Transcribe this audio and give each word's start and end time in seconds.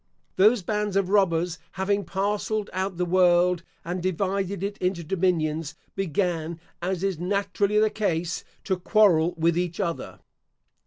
Those 0.35 0.63
bands 0.63 0.95
of 0.95 1.09
robbers 1.09 1.59
having 1.73 2.05
parcelled 2.05 2.71
out 2.73 2.97
the 2.97 3.05
world, 3.05 3.61
and 3.85 4.01
divided 4.01 4.63
it 4.63 4.79
into 4.79 5.03
dominions, 5.03 5.75
began, 5.95 6.59
as 6.81 7.03
is 7.03 7.19
naturally 7.19 7.77
the 7.77 7.91
case, 7.91 8.43
to 8.63 8.77
quarrel 8.79 9.35
with 9.37 9.55
each 9.55 9.79
other. 9.79 10.17